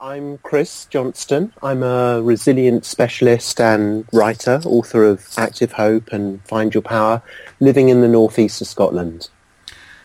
Hi, 0.00 0.14
I'm 0.14 0.38
Chris 0.38 0.86
Johnstone. 0.86 1.52
I'm 1.62 1.82
a 1.82 2.20
resilience 2.22 2.88
specialist 2.88 3.60
and 3.60 4.06
writer, 4.12 4.60
author 4.64 5.04
of 5.04 5.28
Active 5.36 5.72
Hope 5.72 6.12
and 6.12 6.42
Find 6.44 6.74
Your 6.74 6.82
Power, 6.82 7.22
living 7.60 7.88
in 7.88 8.00
the 8.00 8.08
northeast 8.08 8.60
of 8.60 8.66
Scotland. 8.66 9.28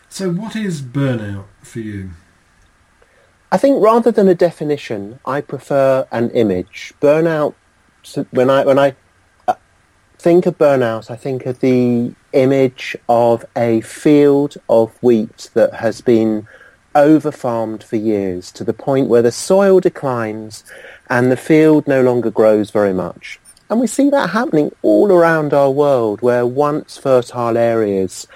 So, 0.08 0.30
what 0.30 0.54
is 0.54 0.80
burnout 0.80 1.46
for 1.62 1.80
you? 1.80 2.10
I 3.50 3.56
think 3.56 3.82
rather 3.82 4.12
than 4.12 4.28
a 4.28 4.34
definition, 4.34 5.18
I 5.24 5.40
prefer 5.40 6.06
an 6.12 6.30
image. 6.30 6.92
Burnout, 7.00 7.54
when 8.30 8.50
I, 8.50 8.64
when 8.64 8.78
I 8.78 8.94
uh, 9.48 9.54
think 10.18 10.46
of 10.46 10.58
burnout, 10.58 11.10
I 11.10 11.16
think 11.16 11.46
of 11.46 11.60
the 11.60 12.14
image 12.32 12.96
of 13.08 13.44
a 13.56 13.80
field 13.80 14.56
of 14.68 14.96
wheat 15.02 15.50
that 15.54 15.74
has 15.74 16.00
been 16.00 16.46
over-farmed 16.94 17.82
for 17.82 17.96
years 17.96 18.52
to 18.52 18.64
the 18.64 18.72
point 18.72 19.08
where 19.08 19.22
the 19.22 19.32
soil 19.32 19.80
declines 19.80 20.64
and 21.10 21.30
the 21.30 21.36
field 21.36 21.86
no 21.86 22.02
longer 22.02 22.30
grows 22.30 22.70
very 22.70 22.94
much. 22.94 23.40
And 23.70 23.80
we 23.80 23.86
see 23.86 24.10
that 24.10 24.30
happening 24.30 24.72
all 24.82 25.10
around 25.10 25.52
our 25.54 25.70
world 25.70 26.20
where 26.20 26.46
once 26.46 26.96
fertile 26.98 27.56
areas 27.56 28.26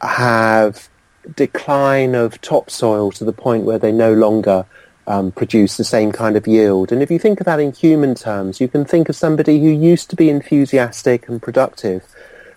have 0.00 0.88
decline 1.36 2.14
of 2.14 2.40
topsoil 2.40 3.10
to 3.12 3.24
the 3.24 3.32
point 3.32 3.64
where 3.64 3.78
they 3.78 3.92
no 3.92 4.12
longer 4.12 4.64
um, 5.06 5.32
produce 5.32 5.76
the 5.76 5.84
same 5.84 6.12
kind 6.12 6.36
of 6.36 6.46
yield. 6.46 6.92
And 6.92 7.02
if 7.02 7.10
you 7.10 7.18
think 7.18 7.40
of 7.40 7.46
that 7.46 7.60
in 7.60 7.72
human 7.72 8.14
terms, 8.14 8.60
you 8.60 8.68
can 8.68 8.84
think 8.84 9.08
of 9.08 9.16
somebody 9.16 9.58
who 9.60 9.70
used 9.70 10.10
to 10.10 10.16
be 10.16 10.28
enthusiastic 10.28 11.28
and 11.28 11.42
productive, 11.42 12.04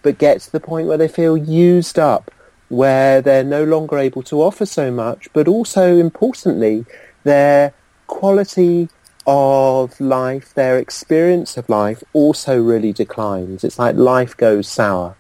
but 0.04 0.18
gets 0.18 0.46
to 0.46 0.52
the 0.52 0.60
point 0.60 0.88
where 0.88 0.98
they 0.98 1.08
feel 1.08 1.38
used 1.38 1.98
up 1.98 2.30
where 2.72 3.22
they're 3.22 3.44
no 3.44 3.66
longer 3.66 3.98
able 3.98 4.24
to 4.24 4.42
offer 4.42 4.66
so 4.66 4.90
much, 4.90 5.28
but 5.34 5.46
also 5.46 5.98
importantly, 5.98 6.86
their 7.26 7.74
quality 8.08 8.88
of 9.28 10.00
life, 10.00 10.54
their 10.54 10.78
experience 10.78 11.58
of 11.58 11.68
life 11.68 12.02
also 12.14 12.60
really 12.60 12.94
declines. 12.94 13.66
It's 13.66 13.78
like 13.78 13.98
life 13.98 14.38
goes 14.38 14.70
sour. 14.70 15.18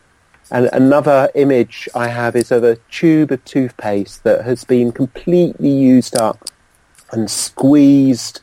And 0.49 0.69
another 0.71 1.29
image 1.35 1.89
I 1.93 2.07
have 2.07 2.37
is 2.37 2.51
of 2.51 2.63
a 2.63 2.77
tube 2.89 3.31
of 3.31 3.43
toothpaste 3.43 4.23
that 4.23 4.45
has 4.45 4.63
been 4.63 4.93
completely 4.93 5.71
used 5.71 6.15
up 6.15 6.49
and 7.11 7.29
squeezed 7.29 8.39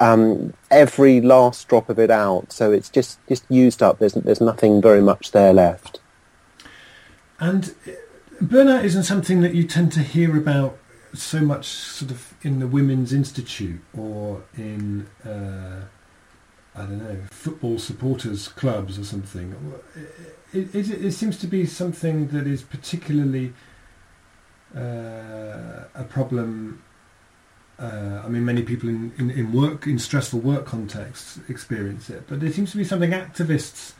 um, 0.00 0.54
every 0.72 1.20
last 1.20 1.68
drop 1.68 1.88
of 1.88 2.00
it 2.00 2.10
out. 2.10 2.52
So 2.52 2.72
it's 2.72 2.88
just, 2.88 3.24
just 3.28 3.44
used 3.48 3.80
up. 3.80 4.00
There's, 4.00 4.14
there's 4.14 4.40
nothing 4.40 4.82
very 4.82 5.02
much 5.02 5.30
there 5.30 5.52
left. 5.52 6.00
And 7.38 7.74
burnout 8.42 8.84
isn't 8.84 9.04
something 9.04 9.40
that 9.42 9.54
you 9.54 9.64
tend 9.64 9.92
to 9.92 10.00
hear 10.00 10.36
about 10.36 10.78
so 11.12 11.40
much 11.40 11.66
sort 11.66 12.10
of 12.10 12.34
in 12.42 12.60
the 12.60 12.66
Women's 12.66 13.12
Institute 13.12 13.80
or 13.96 14.42
in, 14.56 15.06
uh, 15.24 15.84
I 16.74 16.82
don't 16.82 16.98
know, 16.98 17.16
football 17.30 17.78
supporters 17.78 18.48
clubs 18.48 18.98
or 18.98 19.04
something. 19.04 19.74
It, 20.52 20.74
it, 20.74 20.90
it 20.90 21.12
seems 21.12 21.36
to 21.38 21.46
be 21.46 21.66
something 21.66 22.28
that 22.28 22.46
is 22.46 22.62
particularly 22.62 23.52
uh, 24.74 25.84
a 25.94 26.04
problem. 26.08 26.82
Uh, 27.78 28.22
I 28.24 28.28
mean, 28.28 28.44
many 28.44 28.62
people 28.62 28.88
in, 28.88 29.12
in, 29.18 29.30
in, 29.30 29.52
work, 29.52 29.86
in 29.86 29.98
stressful 29.98 30.40
work 30.40 30.66
contexts, 30.66 31.40
experience 31.48 32.10
it, 32.10 32.24
but 32.28 32.40
there 32.40 32.52
seems 32.52 32.70
to 32.72 32.76
be 32.76 32.84
something 32.84 33.10
activists 33.10 33.94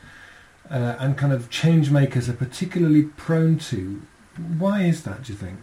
uh, 0.70 0.96
and 0.98 1.16
kind 1.16 1.32
of 1.32 1.50
change 1.50 1.90
makers 1.90 2.28
are 2.28 2.34
particularly 2.34 3.02
prone 3.02 3.58
to 3.58 4.02
why 4.58 4.82
is 4.82 5.02
that, 5.04 5.24
do 5.24 5.32
you 5.32 5.38
think? 5.38 5.58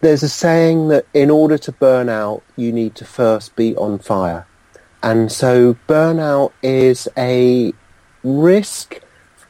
There's 0.00 0.22
a 0.22 0.28
saying 0.28 0.88
that 0.88 1.06
in 1.12 1.30
order 1.30 1.58
to 1.58 1.72
burn 1.72 2.08
out, 2.08 2.42
you 2.56 2.72
need 2.72 2.94
to 2.96 3.04
first 3.04 3.54
be 3.54 3.76
on 3.76 3.98
fire. 3.98 4.46
And 5.02 5.30
so 5.30 5.76
burnout 5.88 6.52
is 6.62 7.08
a 7.16 7.72
risk 8.22 9.00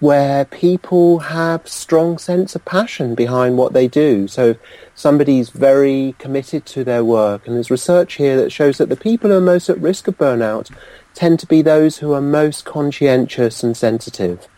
where 0.01 0.47
people 0.47 1.19
have 1.19 1.69
strong 1.69 2.17
sense 2.17 2.55
of 2.55 2.65
passion 2.65 3.15
behind 3.15 3.59
what 3.59 3.75
they 3.75 3.87
do. 3.87 4.27
So 4.27 4.57
somebody's 4.95 5.51
very 5.51 6.15
committed 6.19 6.65
to 6.67 6.85
their 6.85 7.05
work 7.05 7.47
and 7.47 7.55
there's 7.55 7.71
research 7.71 8.15
here 8.15 8.37
that 8.39 8.51
shows 8.51 8.79
that 8.79 8.89
the 8.89 8.97
people 8.97 9.31
who 9.31 9.37
are 9.37 9.43
most 9.43 9.69
at 9.69 9.79
risk 9.79 10.09
of 10.09 10.17
burnout 10.17 10.71
tend 11.15 11.39
to 11.41 11.47
be 11.47 11.61
those 11.61 11.99
who 11.99 12.13
are 12.13 12.23
most 12.23 12.65
conscientious 12.65 13.63
and 13.63 13.77
sensitive 13.77 14.49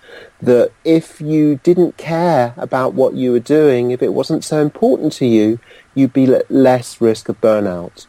that 0.43 0.73
if 0.85 1.21
you 1.21 1.61
didn't 1.63 1.97
care 1.97 2.53
about 2.57 2.95
what 2.95 3.15
you 3.15 3.31
were 3.31 3.41
doing, 3.41 3.93
if 3.93 4.03
it 4.03 4.13
wasn't 4.13 4.45
so 4.45 4.61
important 4.61 5.13
to 5.15 5.27
you, 5.27 5.61
you'd 5.95 6.13
be 6.13 6.25
at 6.35 6.51
less 6.51 7.01
risk 7.01 7.29
of 7.29 7.41
burnout. 7.41 8.07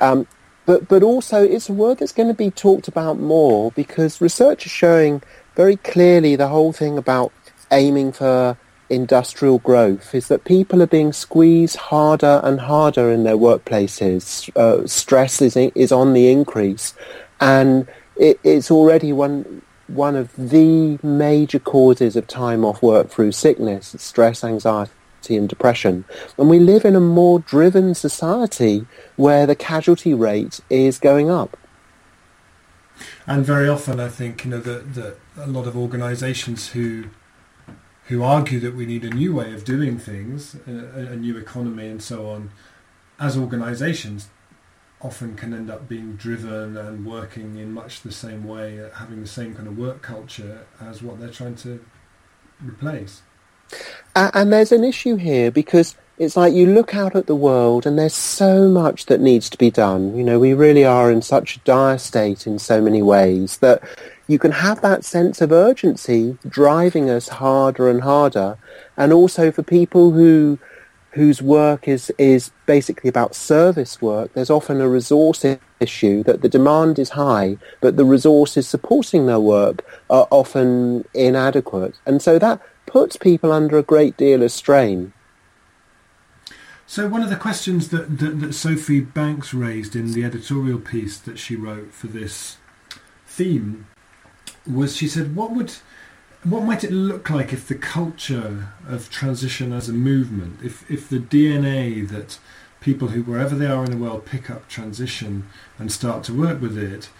Um, 0.00 0.28
but, 0.66 0.86
but 0.86 1.02
also 1.02 1.42
it's 1.42 1.68
a 1.68 1.72
word 1.72 1.98
that's 1.98 2.12
going 2.12 2.28
to 2.28 2.34
be 2.34 2.50
talked 2.50 2.86
about 2.86 3.18
more 3.18 3.72
because 3.72 4.20
research 4.20 4.66
is 4.66 4.72
showing 4.72 5.22
very 5.56 5.76
clearly 5.76 6.36
the 6.36 6.48
whole 6.48 6.72
thing 6.72 6.96
about 6.96 7.32
aiming 7.72 8.12
for 8.12 8.56
industrial 8.88 9.58
growth 9.58 10.14
is 10.14 10.28
that 10.28 10.44
people 10.44 10.80
are 10.80 10.86
being 10.86 11.12
squeezed 11.12 11.76
harder 11.76 12.40
and 12.44 12.60
harder 12.60 13.10
in 13.10 13.24
their 13.24 13.36
workplaces. 13.36 14.54
Uh, 14.56 14.86
stress 14.86 15.42
is, 15.42 15.56
is 15.56 15.90
on 15.90 16.12
the 16.12 16.30
increase 16.30 16.94
and 17.40 17.88
it, 18.16 18.38
it's 18.44 18.70
already 18.70 19.12
one 19.12 19.62
one 19.88 20.16
of 20.16 20.34
the 20.36 20.98
major 21.02 21.58
causes 21.58 22.14
of 22.16 22.26
time 22.26 22.64
off 22.64 22.82
work 22.82 23.08
through 23.08 23.32
sickness, 23.32 23.94
stress, 23.98 24.44
anxiety 24.44 24.92
and 25.30 25.48
depression. 25.48 26.04
And 26.38 26.48
we 26.48 26.58
live 26.58 26.84
in 26.84 26.94
a 26.94 27.00
more 27.00 27.40
driven 27.40 27.94
society 27.94 28.86
where 29.16 29.46
the 29.46 29.56
casualty 29.56 30.14
rate 30.14 30.60
is 30.70 30.98
going 30.98 31.30
up. 31.30 31.56
And 33.26 33.44
very 33.44 33.68
often 33.68 34.00
I 34.00 34.08
think 34.08 34.44
you 34.44 34.50
know 34.50 34.60
that, 34.60 35.16
a 35.36 35.46
lot 35.46 35.66
of 35.66 35.76
organisations 35.76 36.68
who 36.70 37.04
who 38.06 38.22
argue 38.22 38.58
that 38.58 38.74
we 38.74 38.86
need 38.86 39.04
a 39.04 39.10
new 39.10 39.34
way 39.34 39.52
of 39.52 39.64
doing 39.64 39.98
things, 39.98 40.56
a, 40.66 40.70
a 41.12 41.16
new 41.16 41.36
economy 41.36 41.86
and 41.86 42.02
so 42.02 42.30
on, 42.30 42.50
as 43.20 43.36
organisations 43.36 44.28
often 45.00 45.36
can 45.36 45.54
end 45.54 45.70
up 45.70 45.88
being 45.88 46.16
driven 46.16 46.76
and 46.76 47.06
working 47.06 47.56
in 47.56 47.72
much 47.72 48.02
the 48.02 48.12
same 48.12 48.44
way, 48.44 48.80
having 48.94 49.20
the 49.20 49.28
same 49.28 49.54
kind 49.54 49.68
of 49.68 49.78
work 49.78 50.02
culture 50.02 50.66
as 50.80 51.02
what 51.02 51.20
they're 51.20 51.28
trying 51.28 51.54
to 51.54 51.84
replace. 52.64 53.22
And 54.16 54.52
there's 54.52 54.72
an 54.72 54.82
issue 54.82 55.16
here 55.16 55.50
because 55.50 55.96
it's 56.18 56.36
like 56.36 56.52
you 56.52 56.66
look 56.66 56.96
out 56.96 57.14
at 57.14 57.26
the 57.26 57.36
world 57.36 57.86
and 57.86 57.96
there's 57.96 58.14
so 58.14 58.68
much 58.68 59.06
that 59.06 59.20
needs 59.20 59.48
to 59.50 59.58
be 59.58 59.70
done. 59.70 60.16
You 60.16 60.24
know, 60.24 60.40
we 60.40 60.52
really 60.52 60.84
are 60.84 61.12
in 61.12 61.22
such 61.22 61.56
a 61.56 61.60
dire 61.60 61.98
state 61.98 62.46
in 62.46 62.58
so 62.58 62.80
many 62.80 63.02
ways 63.02 63.58
that 63.58 63.82
you 64.26 64.38
can 64.38 64.50
have 64.50 64.80
that 64.80 65.04
sense 65.04 65.40
of 65.40 65.52
urgency 65.52 66.36
driving 66.48 67.08
us 67.08 67.28
harder 67.28 67.88
and 67.88 68.02
harder. 68.02 68.58
And 68.96 69.12
also 69.12 69.52
for 69.52 69.62
people 69.62 70.10
who 70.10 70.58
whose 71.12 71.40
work 71.40 71.88
is, 71.88 72.12
is 72.18 72.50
basically 72.66 73.08
about 73.08 73.34
service 73.34 74.00
work, 74.02 74.32
there's 74.34 74.50
often 74.50 74.80
a 74.80 74.88
resource 74.88 75.44
issue 75.80 76.22
that 76.24 76.42
the 76.42 76.48
demand 76.48 76.98
is 76.98 77.10
high, 77.10 77.56
but 77.80 77.96
the 77.96 78.04
resources 78.04 78.68
supporting 78.68 79.26
their 79.26 79.40
work 79.40 79.84
are 80.10 80.28
often 80.30 81.04
inadequate. 81.14 81.94
And 82.06 82.20
so 82.20 82.38
that 82.38 82.60
puts 82.86 83.16
people 83.16 83.52
under 83.52 83.78
a 83.78 83.82
great 83.82 84.16
deal 84.16 84.42
of 84.42 84.52
strain. 84.52 85.12
So 86.86 87.06
one 87.06 87.22
of 87.22 87.28
the 87.28 87.36
questions 87.36 87.88
that, 87.88 88.18
that, 88.18 88.40
that 88.40 88.54
Sophie 88.54 89.00
Banks 89.00 89.52
raised 89.52 89.94
in 89.94 90.12
the 90.12 90.24
editorial 90.24 90.78
piece 90.78 91.18
that 91.18 91.38
she 91.38 91.54
wrote 91.54 91.92
for 91.92 92.06
this 92.06 92.56
theme 93.26 93.86
was 94.66 94.96
she 94.96 95.06
said, 95.06 95.36
what 95.36 95.52
would 95.52 95.72
what 96.44 96.62
might 96.62 96.84
it 96.84 96.92
look 96.92 97.30
like 97.30 97.52
if 97.52 97.66
the 97.66 97.74
culture 97.74 98.68
of 98.86 99.10
transition 99.10 99.72
as 99.72 99.88
a 99.88 99.92
movement, 99.92 100.60
if, 100.62 100.88
if 100.90 101.08
the 101.08 101.18
DNA 101.18 102.08
that 102.08 102.38
people 102.80 103.08
who, 103.08 103.22
wherever 103.22 103.54
they 103.54 103.66
are 103.66 103.84
in 103.84 103.90
the 103.90 103.96
world, 103.96 104.24
pick 104.24 104.48
up 104.48 104.68
transition 104.68 105.48
and 105.78 105.90
start 105.90 106.22
to 106.24 106.34
work 106.34 106.60
with 106.60 106.78
it, 106.78 107.10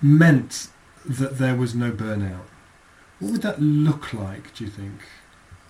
meant 0.00 0.68
that 1.04 1.38
there 1.38 1.56
was 1.56 1.74
no 1.74 1.90
burnout? 1.90 2.46
What 3.18 3.32
would 3.32 3.42
that 3.42 3.60
look 3.60 4.12
like, 4.12 4.54
do 4.54 4.64
you 4.64 4.70
think? 4.70 5.00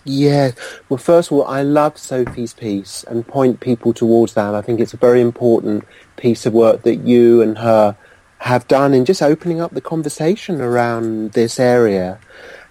Yeah, 0.05 0.53
well, 0.89 0.99
first 0.99 1.31
of 1.31 1.39
all, 1.39 1.47
I 1.47 1.63
love 1.63 1.99
Sophie's 1.99 2.55
piece 2.55 3.05
and 3.05 3.27
point 3.27 3.61
people 3.61 3.93
towards 3.93 4.35
that. 4.35 4.55
I 4.55 4.63
think 4.63 4.81
it's 4.81 4.95
a 4.95 4.99
very 4.99 5.21
important 5.21 5.85
piece 6.17 6.47
of 6.47 6.55
work 6.55 6.83
that 6.83 6.97
you 6.97 7.43
and 7.43 7.59
her 7.59 7.97
have 8.39 8.67
done 8.69 8.95
in 8.95 9.05
just 9.05 9.21
opening 9.21 9.61
up 9.61 9.73
the 9.73 9.81
conversation 9.83 10.61
around 10.61 11.33
this 11.33 11.61
area. 11.61 12.19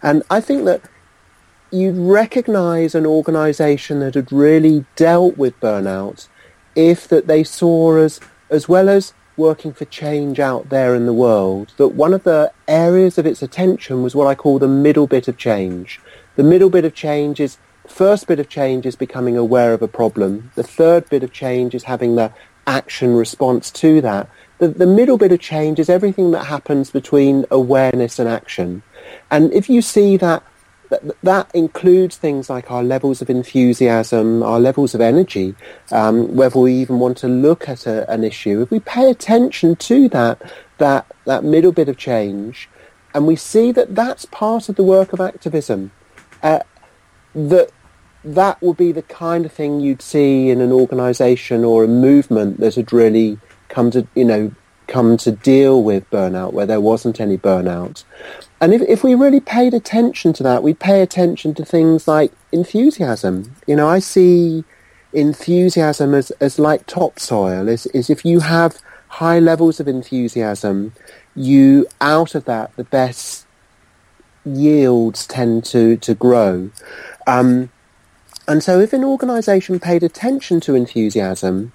And 0.01 0.24
I 0.30 0.42
think 0.42 0.66
that 0.66 0.81
you'd 1.72 1.98
recognize 1.98 2.96
an 2.96 3.06
organization 3.06 4.00
that 4.00 4.16
had 4.16 4.31
really 4.31 4.86
dealt 4.96 5.38
with 5.38 5.60
burnout 5.60 6.28
if 6.75 7.07
that 7.07 7.28
they 7.28 7.44
saw 7.44 7.98
as, 7.98 8.19
as 8.50 8.69
well 8.69 8.90
as 8.90 9.13
working 9.38 9.74
for 9.74 9.86
change 9.86 10.40
out 10.40 10.69
there 10.69 10.94
in 10.96 11.06
the 11.06 11.13
world, 11.13 11.74
that 11.78 11.90
one 11.90 12.13
of 12.13 12.24
the 12.24 12.51
areas 12.68 13.18
of 13.18 13.25
its 13.25 13.42
attention 13.42 14.04
was 14.04 14.16
what 14.16 14.28
I 14.28 14.36
call 14.36 14.60
the 14.60 14.68
middle 14.68 15.07
bit 15.07 15.28
of 15.28 15.38
change. 15.38 16.00
The 16.36 16.44
middle 16.44 16.69
bit 16.69 16.86
of 16.86 16.94
change 16.94 17.40
is, 17.40 17.57
first 17.88 18.28
bit 18.28 18.40
of 18.40 18.50
change 18.50 18.86
is 18.86 18.95
becoming 18.95 19.38
aware 19.38 19.74
of 19.74 19.81
a 19.81 19.88
problem. 19.88 20.52
The 20.56 20.63
third 20.63 21.10
bit 21.10 21.24
of 21.24 21.31
change 21.34 21.74
is 21.74 21.84
having 21.84 22.16
the 22.16 22.31
action 22.68 23.16
response 23.16 23.72
to 23.72 24.02
that. 24.02 24.30
The, 24.60 24.68
the 24.68 24.86
middle 24.86 25.18
bit 25.18 25.31
of 25.31 25.40
change 25.40 25.80
is 25.80 25.90
everything 25.90 26.31
that 26.31 26.45
happens 26.45 26.92
between 26.92 27.45
awareness 27.50 28.19
and 28.19 28.30
action. 28.30 28.84
And 29.31 29.54
if 29.54 29.70
you 29.70 29.81
see 29.81 30.18
that 30.18 30.44
that, 30.90 31.04
that 31.22 31.52
includes 31.54 32.18
things 32.18 32.50
like 32.50 32.72
our 32.72 32.84
levels 32.84 33.22
of 33.22 33.30
enthusiasm, 33.30 34.44
our 34.44 34.60
levels 34.60 34.96
of 34.96 35.02
energy, 35.02 35.56
um, 35.92 36.36
whether 36.36 36.60
we 36.60 36.74
even 36.74 37.00
want 37.00 37.18
to 37.20 37.28
look 37.28 37.70
at 37.70 37.86
a, 37.86 38.10
an 38.12 38.24
issue. 38.24 38.62
If 38.62 38.72
we 38.72 38.80
pay 38.80 39.10
attention 39.10 39.76
to 39.76 40.10
that, 40.10 40.42
that, 40.80 41.06
that 41.26 41.44
middle 41.44 41.72
bit 41.72 41.90
of 41.90 41.98
change, 41.98 42.70
and 43.14 43.28
we 43.28 43.36
see 43.36 43.72
that 43.72 43.96
that's 43.96 44.26
part 44.26 44.70
of 44.70 44.76
the 44.76 44.84
work 44.84 45.14
of 45.14 45.22
activism, 45.22 45.92
uh, 46.44 46.60
that 47.36 47.72
that 48.24 48.62
would 48.62 48.76
be 48.76 48.92
the 48.92 49.02
kind 49.04 49.46
of 49.46 49.52
thing 49.52 49.80
you'd 49.80 50.02
see 50.02 50.50
in 50.50 50.60
an 50.60 50.72
organisation 50.72 51.64
or 51.64 51.86
a 51.86 51.88
movement 51.88 52.60
that 52.60 52.76
had 52.76 52.92
really 52.92 53.40
come 53.70 53.92
to, 53.92 54.06
you 54.14 54.26
know, 54.26 54.52
come 54.89 55.15
to 55.18 55.31
deal 55.31 55.81
with 55.81 56.09
burnout 56.09 56.51
where 56.51 56.65
there 56.65 56.81
wasn't 56.81 57.21
any 57.21 57.38
burnout. 57.38 58.03
And 58.59 58.74
if, 58.74 58.81
if 58.81 59.03
we 59.03 59.15
really 59.15 59.39
paid 59.39 59.74
attention 59.74 60.33
to 60.33 60.44
that, 60.44 60.63
we'd 60.63 60.80
pay 60.80 61.01
attention 61.01 61.53
to 61.53 61.63
things 61.63 62.07
like 62.07 62.33
enthusiasm. 62.51 63.56
You 63.68 63.77
know, 63.77 63.88
I 63.88 64.00
see 64.00 64.65
enthusiasm 65.13 66.13
as, 66.13 66.31
as 66.41 66.59
like 66.59 66.86
topsoil, 66.86 67.69
is, 67.69 67.86
is 67.88 68.09
if 68.09 68.25
you 68.25 68.41
have 68.41 68.80
high 69.07 69.39
levels 69.39 69.80
of 69.80 69.88
enthusiasm, 69.88 70.94
you, 71.35 71.88
out 72.01 72.35
of 72.35 72.44
that, 72.45 72.75
the 72.75 72.83
best 72.83 73.47
yields 74.44 75.25
tend 75.25 75.63
to, 75.65 75.95
to 75.97 76.13
grow. 76.13 76.69
Um, 77.27 77.69
and 78.47 78.63
so 78.63 78.80
if 78.80 78.94
an 78.94 79.03
organisation 79.03 79.80
paid 79.80 80.03
attention 80.03 80.59
to 80.62 80.75
enthusiasm, 80.75 81.71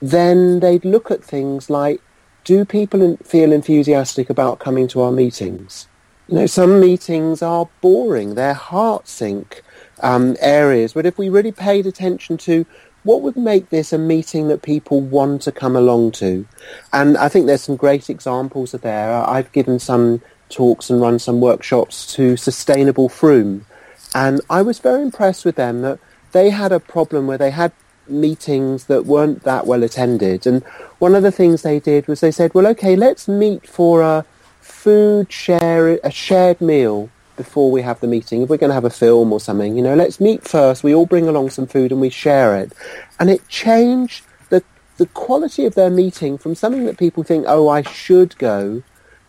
then 0.00 0.60
they'd 0.60 0.84
look 0.84 1.10
at 1.10 1.22
things 1.22 1.70
like, 1.70 2.00
do 2.48 2.64
people 2.64 3.18
feel 3.18 3.52
enthusiastic 3.52 4.30
about 4.30 4.58
coming 4.58 4.88
to 4.88 5.02
our 5.02 5.12
meetings? 5.12 5.86
You 6.28 6.36
know, 6.36 6.46
some 6.46 6.80
meetings 6.80 7.42
are 7.42 7.68
boring. 7.82 8.36
They're 8.36 8.54
heart 8.54 9.06
sink 9.06 9.62
um, 10.00 10.34
areas. 10.40 10.94
But 10.94 11.04
if 11.04 11.18
we 11.18 11.28
really 11.28 11.52
paid 11.52 11.84
attention 11.86 12.38
to 12.38 12.64
what 13.02 13.20
would 13.20 13.36
make 13.36 13.68
this 13.68 13.92
a 13.92 13.98
meeting 13.98 14.48
that 14.48 14.62
people 14.62 15.02
want 15.02 15.42
to 15.42 15.52
come 15.52 15.76
along 15.76 16.12
to, 16.12 16.46
and 16.90 17.18
I 17.18 17.28
think 17.28 17.44
there's 17.44 17.64
some 17.64 17.76
great 17.76 18.08
examples 18.08 18.72
of 18.72 18.80
there. 18.80 19.12
I've 19.12 19.52
given 19.52 19.78
some 19.78 20.22
talks 20.48 20.88
and 20.88 21.02
run 21.02 21.18
some 21.18 21.42
workshops 21.42 22.10
to 22.14 22.38
Sustainable 22.38 23.10
Frome, 23.10 23.66
and 24.14 24.40
I 24.48 24.62
was 24.62 24.78
very 24.78 25.02
impressed 25.02 25.44
with 25.44 25.56
them 25.56 25.82
that 25.82 25.98
they 26.32 26.48
had 26.48 26.72
a 26.72 26.80
problem 26.80 27.26
where 27.26 27.36
they 27.36 27.50
had 27.50 27.72
meetings 28.08 28.84
that 28.84 29.04
weren't 29.04 29.42
that 29.42 29.66
well 29.66 29.82
attended, 29.82 30.46
and 30.46 30.64
one 30.98 31.14
of 31.14 31.22
the 31.22 31.32
things 31.32 31.62
they 31.62 31.78
did 31.80 32.08
was 32.08 32.20
they 32.20 32.30
said, 32.30 32.54
well, 32.54 32.66
okay, 32.68 32.96
let's 32.96 33.28
meet 33.28 33.66
for 33.66 34.02
a 34.02 34.24
food 34.60 35.32
share, 35.32 35.98
a 36.02 36.10
shared 36.10 36.60
meal 36.60 37.10
before 37.36 37.70
we 37.70 37.82
have 37.82 38.00
the 38.00 38.06
meeting. 38.06 38.42
If 38.42 38.48
we're 38.48 38.56
going 38.56 38.70
to 38.70 38.74
have 38.74 38.84
a 38.84 38.90
film 38.90 39.32
or 39.32 39.40
something, 39.40 39.76
you 39.76 39.82
know, 39.82 39.94
let's 39.94 40.20
meet 40.20 40.42
first. 40.42 40.82
We 40.82 40.94
all 40.94 41.06
bring 41.06 41.28
along 41.28 41.50
some 41.50 41.66
food 41.66 41.92
and 41.92 42.00
we 42.00 42.10
share 42.10 42.56
it. 42.56 42.72
And 43.20 43.30
it 43.30 43.46
changed 43.48 44.24
the, 44.50 44.62
the 44.96 45.06
quality 45.06 45.64
of 45.64 45.74
their 45.74 45.90
meeting 45.90 46.36
from 46.36 46.54
something 46.54 46.84
that 46.86 46.98
people 46.98 47.22
think, 47.22 47.44
oh, 47.46 47.68
I 47.68 47.82
should 47.82 48.36
go, 48.38 48.82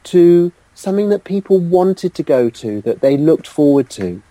to 0.05 0.51
something 0.73 1.09
that 1.09 1.23
people 1.23 1.59
wanted 1.59 2.13
to 2.15 2.23
go 2.23 2.49
to, 2.49 2.81
that 2.81 3.01
they 3.01 3.17
looked 3.17 3.47
forward 3.47 3.89
to. 3.91 4.23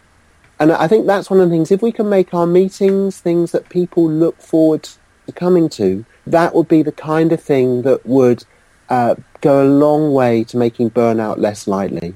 And 0.58 0.72
I 0.72 0.88
think 0.88 1.06
that's 1.06 1.30
one 1.30 1.40
of 1.40 1.48
the 1.48 1.54
things. 1.54 1.70
If 1.70 1.82
we 1.82 1.92
can 1.92 2.08
make 2.08 2.34
our 2.34 2.46
meetings 2.46 3.20
things 3.20 3.52
that 3.52 3.68
people 3.68 4.10
look 4.10 4.40
forward 4.40 4.82
to 4.84 4.98
coming 5.32 5.68
to, 5.70 6.04
that 6.26 6.54
would 6.54 6.68
be 6.68 6.82
the 6.82 6.92
kind 6.92 7.32
of 7.32 7.42
thing 7.42 7.82
that 7.82 8.04
would 8.06 8.44
uh, 8.88 9.14
go 9.40 9.62
a 9.62 9.68
long 9.68 10.12
way 10.12 10.44
to 10.44 10.56
making 10.56 10.90
burnout 10.90 11.38
less 11.38 11.66
likely. 11.66 12.14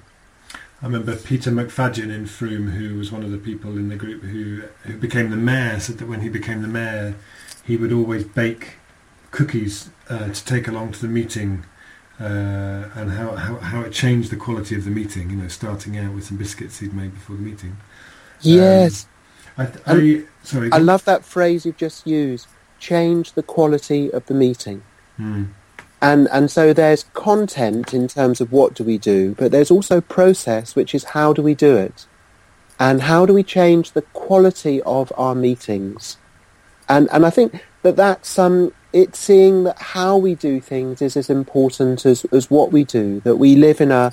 I 0.82 0.86
remember 0.86 1.14
Peter 1.14 1.50
Macfadyen 1.50 2.10
in 2.10 2.26
Frome, 2.26 2.70
who 2.70 2.98
was 2.98 3.12
one 3.12 3.22
of 3.22 3.30
the 3.30 3.38
people 3.38 3.76
in 3.76 3.88
the 3.88 3.96
group 3.96 4.22
who, 4.22 4.62
who 4.82 4.96
became 4.96 5.30
the 5.30 5.36
mayor, 5.36 5.78
said 5.78 5.98
that 5.98 6.08
when 6.08 6.22
he 6.22 6.28
became 6.28 6.62
the 6.62 6.68
mayor, 6.68 7.14
he 7.64 7.76
would 7.76 7.92
always 7.92 8.24
bake 8.24 8.74
cookies 9.30 9.90
uh, 10.08 10.32
to 10.32 10.44
take 10.44 10.66
along 10.66 10.92
to 10.92 11.00
the 11.00 11.08
meeting 11.08 11.64
uh, 12.20 12.88
and 12.94 13.12
how, 13.12 13.36
how, 13.36 13.56
how 13.56 13.80
it 13.82 13.92
changed 13.92 14.30
the 14.30 14.36
quality 14.36 14.74
of 14.74 14.84
the 14.84 14.90
meeting, 14.90 15.30
you 15.30 15.36
know, 15.36 15.48
starting 15.48 15.96
out 15.96 16.14
with 16.14 16.24
some 16.24 16.36
biscuits 16.36 16.80
he'd 16.80 16.94
made 16.94 17.14
before 17.14 17.36
the 17.36 17.42
meeting. 17.42 17.76
Yes. 18.40 19.06
Um, 19.56 19.68
I, 19.86 19.92
I, 19.92 20.22
sorry. 20.42 20.72
I 20.72 20.78
love 20.78 21.04
that 21.04 21.24
phrase 21.24 21.64
you've 21.64 21.76
just 21.76 22.06
used. 22.06 22.48
Change 22.90 23.26
the 23.38 23.46
quality 23.54 24.02
of 24.16 24.22
the 24.26 24.34
meeting. 24.34 24.82
Hmm. 25.16 25.44
And, 26.00 26.28
and 26.32 26.50
so 26.50 26.72
there's 26.72 27.04
content 27.14 27.94
in 27.94 28.08
terms 28.08 28.40
of 28.40 28.50
what 28.50 28.74
do 28.74 28.82
we 28.82 28.98
do, 28.98 29.36
but 29.38 29.52
there's 29.52 29.70
also 29.70 30.00
process, 30.00 30.74
which 30.74 30.92
is 30.96 31.04
how 31.16 31.32
do 31.32 31.42
we 31.42 31.54
do 31.54 31.76
it? 31.76 32.06
And 32.80 33.02
how 33.02 33.24
do 33.24 33.32
we 33.32 33.44
change 33.44 33.92
the 33.92 34.02
quality 34.02 34.82
of 34.82 35.12
our 35.16 35.36
meetings? 35.36 36.16
And, 36.88 37.08
and 37.12 37.24
I 37.24 37.30
think 37.30 37.64
that 37.82 37.94
that's, 37.94 38.36
um, 38.36 38.72
it's 38.92 39.20
seeing 39.20 39.62
that 39.62 39.78
how 39.78 40.16
we 40.16 40.34
do 40.34 40.60
things 40.60 41.00
is 41.00 41.16
as 41.16 41.30
important 41.30 42.04
as, 42.04 42.24
as 42.32 42.50
what 42.50 42.72
we 42.72 42.82
do, 42.82 43.20
that 43.20 43.36
we 43.36 43.54
live 43.54 43.80
in 43.80 43.92
a 43.92 44.12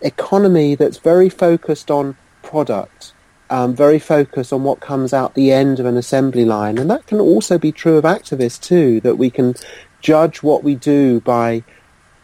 economy 0.00 0.74
that's 0.74 0.98
very 0.98 1.28
focused 1.28 1.90
on 1.90 2.16
product, 2.42 3.12
um, 3.50 3.74
very 3.74 3.98
focused 3.98 4.52
on 4.52 4.64
what 4.64 4.80
comes 4.80 5.12
out 5.12 5.34
the 5.34 5.52
end 5.52 5.80
of 5.80 5.86
an 5.86 5.96
assembly 5.96 6.44
line. 6.44 6.78
And 6.78 6.90
that 6.90 7.06
can 7.06 7.20
also 7.20 7.58
be 7.58 7.72
true 7.72 7.96
of 7.96 8.04
activists 8.04 8.60
too, 8.60 9.00
that 9.00 9.16
we 9.16 9.30
can 9.30 9.54
judge 10.00 10.42
what 10.42 10.62
we 10.62 10.74
do 10.74 11.20
by 11.20 11.64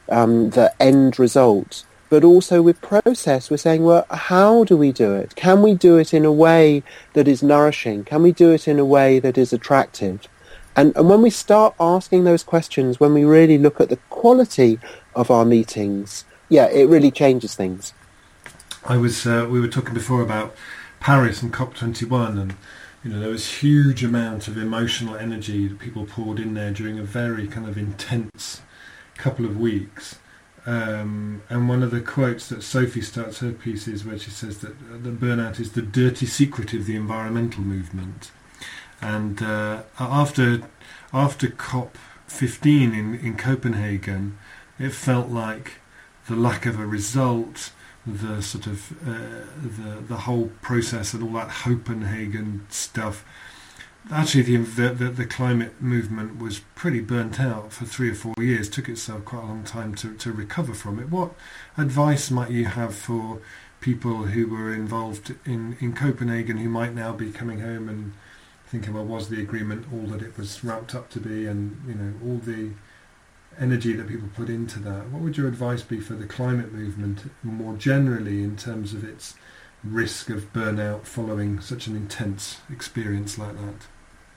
um, 0.08 0.50
the 0.50 0.72
end 0.80 1.18
result, 1.18 1.84
but 2.10 2.24
also 2.24 2.62
with 2.62 2.80
process, 2.80 3.50
we're 3.50 3.56
saying, 3.56 3.84
well, 3.84 4.06
how 4.10 4.64
do 4.64 4.76
we 4.76 4.92
do 4.92 5.14
it? 5.14 5.34
Can 5.34 5.62
we 5.62 5.74
do 5.74 5.96
it 5.96 6.12
in 6.14 6.24
a 6.24 6.32
way 6.32 6.82
that 7.14 7.26
is 7.26 7.42
nourishing? 7.42 8.04
Can 8.04 8.22
we 8.22 8.32
do 8.32 8.52
it 8.52 8.68
in 8.68 8.78
a 8.78 8.84
way 8.84 9.18
that 9.18 9.38
is 9.38 9.52
attractive? 9.52 10.28
And, 10.76 10.94
and 10.96 11.08
when 11.08 11.22
we 11.22 11.30
start 11.30 11.74
asking 11.78 12.24
those 12.24 12.42
questions, 12.42 13.00
when 13.00 13.14
we 13.14 13.24
really 13.24 13.58
look 13.58 13.80
at 13.80 13.88
the 13.88 13.96
quality 14.10 14.78
of 15.14 15.30
our 15.30 15.44
meetings, 15.44 16.24
yeah, 16.48 16.66
it 16.66 16.88
really 16.88 17.10
changes 17.10 17.54
things. 17.54 17.94
I 18.84 18.96
was, 18.96 19.26
uh, 19.26 19.46
we 19.50 19.60
were 19.60 19.68
talking 19.68 19.94
before 19.94 20.20
about 20.20 20.54
Paris 21.04 21.42
and 21.42 21.52
COP21 21.52 22.40
and 22.40 22.56
you 23.04 23.10
know, 23.10 23.20
there 23.20 23.28
was 23.28 23.56
huge 23.56 24.02
amount 24.02 24.48
of 24.48 24.56
emotional 24.56 25.14
energy 25.14 25.68
that 25.68 25.78
people 25.78 26.06
poured 26.06 26.40
in 26.40 26.54
there 26.54 26.70
during 26.70 26.98
a 26.98 27.02
very 27.02 27.46
kind 27.46 27.68
of 27.68 27.76
intense 27.76 28.62
couple 29.14 29.44
of 29.44 29.60
weeks. 29.60 30.18
Um, 30.64 31.42
and 31.50 31.68
one 31.68 31.82
of 31.82 31.90
the 31.90 32.00
quotes 32.00 32.48
that 32.48 32.62
Sophie 32.62 33.02
starts 33.02 33.40
her 33.40 33.52
piece 33.52 33.86
is 33.86 34.02
where 34.02 34.18
she 34.18 34.30
says 34.30 34.60
that 34.60 34.70
uh, 34.70 34.96
the 35.02 35.10
burnout 35.10 35.60
is 35.60 35.72
the 35.72 35.82
dirty 35.82 36.24
secret 36.24 36.72
of 36.72 36.86
the 36.86 36.96
environmental 36.96 37.62
movement. 37.62 38.30
And 39.02 39.42
uh, 39.42 39.82
after 40.00 40.62
after 41.12 41.50
COP 41.50 41.98
15 42.28 42.94
in, 42.94 43.14
in 43.16 43.36
Copenhagen, 43.36 44.38
it 44.78 44.94
felt 44.94 45.28
like 45.28 45.72
the 46.28 46.34
lack 46.34 46.64
of 46.64 46.80
a 46.80 46.86
result, 46.86 47.72
the 48.06 48.42
sort 48.42 48.66
of 48.66 48.92
uh, 49.06 49.46
the 49.62 50.02
the 50.06 50.16
whole 50.18 50.50
process 50.60 51.14
and 51.14 51.22
all 51.22 51.32
that 51.32 51.50
Copenhagen 51.50 52.66
stuff. 52.68 53.24
Actually, 54.12 54.42
the, 54.42 54.90
the 54.90 55.08
the 55.08 55.24
climate 55.24 55.80
movement 55.80 56.38
was 56.38 56.60
pretty 56.74 57.00
burnt 57.00 57.40
out 57.40 57.72
for 57.72 57.86
three 57.86 58.10
or 58.10 58.14
four 58.14 58.34
years. 58.38 58.68
Took 58.68 58.88
itself 58.88 59.24
quite 59.24 59.44
a 59.44 59.46
long 59.46 59.64
time 59.64 59.94
to 59.96 60.14
to 60.14 60.32
recover 60.32 60.74
from 60.74 60.98
it. 60.98 61.10
What 61.10 61.32
advice 61.78 62.30
might 62.30 62.50
you 62.50 62.66
have 62.66 62.94
for 62.94 63.40
people 63.80 64.24
who 64.24 64.46
were 64.46 64.72
involved 64.74 65.34
in 65.46 65.76
in 65.80 65.94
Copenhagen 65.94 66.58
who 66.58 66.68
might 66.68 66.94
now 66.94 67.12
be 67.12 67.30
coming 67.30 67.60
home 67.60 67.88
and 67.88 68.12
thinking, 68.66 68.92
well, 68.92 69.04
was 69.04 69.28
the 69.28 69.40
agreement 69.40 69.86
all 69.92 70.06
that 70.08 70.20
it 70.20 70.36
was 70.36 70.64
wrapped 70.64 70.94
up 70.94 71.08
to 71.10 71.20
be, 71.20 71.46
and 71.46 71.82
you 71.86 71.94
know 71.94 72.12
all 72.24 72.38
the 72.38 72.72
energy 73.60 73.92
that 73.94 74.08
people 74.08 74.28
put 74.34 74.48
into 74.48 74.78
that. 74.80 75.10
What 75.10 75.22
would 75.22 75.36
your 75.36 75.48
advice 75.48 75.82
be 75.82 76.00
for 76.00 76.14
the 76.14 76.26
climate 76.26 76.72
movement 76.72 77.30
more 77.42 77.74
generally 77.76 78.42
in 78.42 78.56
terms 78.56 78.94
of 78.94 79.04
its 79.04 79.34
risk 79.82 80.30
of 80.30 80.52
burnout 80.52 81.04
following 81.04 81.60
such 81.60 81.86
an 81.86 81.96
intense 81.96 82.58
experience 82.70 83.38
like 83.38 83.56
that? 83.56 83.86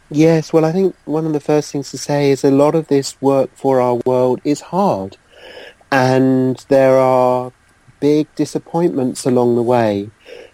Yes, 0.09 0.53
well, 0.53 0.63
I 0.63 0.71
think 0.71 0.95
one 1.05 1.25
of 1.25 1.33
the 1.33 1.39
first 1.39 1.71
things 1.71 1.91
to 1.91 1.97
say 1.97 2.31
is 2.31 2.43
a 2.43 2.51
lot 2.51 2.75
of 2.75 2.87
this 2.87 3.21
work 3.21 3.49
for 3.55 3.81
our 3.81 3.95
world 4.05 4.39
is 4.45 4.61
hard, 4.61 5.17
and 5.91 6.57
there 6.69 6.97
are 6.97 7.51
big 7.99 8.33
disappointments 8.35 9.25
along 9.25 9.55
the 9.55 9.63
way. 9.63 10.09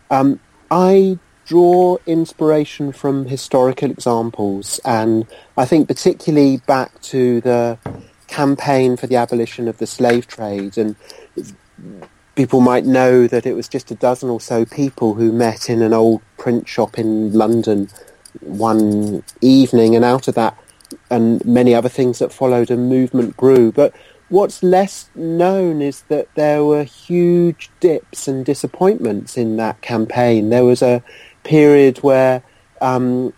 Um, 0.09 0.39
I 0.71 1.19
draw 1.45 1.97
inspiration 2.07 2.91
from 2.91 3.25
historical 3.25 3.91
examples, 3.91 4.79
and 4.85 5.27
I 5.55 5.65
think 5.65 5.87
particularly 5.87 6.57
back 6.65 6.99
to 7.03 7.41
the 7.41 7.77
campaign 8.33 8.97
for 8.97 9.07
the 9.07 9.15
abolition 9.15 9.67
of 9.67 9.77
the 9.77 9.85
slave 9.85 10.25
trade, 10.27 10.77
and 10.77 10.95
people 12.35 12.61
might 12.61 12.85
know 12.85 13.27
that 13.27 13.45
it 13.45 13.53
was 13.53 13.67
just 13.67 13.91
a 13.91 13.95
dozen 13.95 14.29
or 14.29 14.41
so 14.41 14.65
people 14.65 15.13
who 15.13 15.31
met 15.31 15.69
in 15.69 15.81
an 15.81 15.93
old 15.93 16.21
print 16.37 16.67
shop 16.67 16.97
in 16.97 17.31
London 17.31 17.89
one 18.41 19.23
evening, 19.41 19.95
and 19.95 20.03
out 20.03 20.27
of 20.27 20.35
that, 20.35 20.57
and 21.09 21.45
many 21.45 21.75
other 21.75 21.89
things 21.89 22.17
that 22.19 22.33
followed, 22.33 22.71
a 22.71 22.77
movement 22.77 23.37
grew. 23.37 23.71
But 23.71 23.93
what's 24.29 24.63
less 24.63 25.09
known 25.13 25.81
is 25.81 26.01
that 26.03 26.27
there 26.33 26.63
were 26.63 26.83
huge 26.83 27.69
dips 27.79 28.27
and 28.27 28.43
disappointments 28.43 29.37
in 29.37 29.57
that 29.57 29.81
campaign. 29.81 30.49
There 30.49 30.65
was 30.65 30.81
a 30.81 31.03
period 31.43 31.99
where 31.99 32.41
um, 32.81 33.33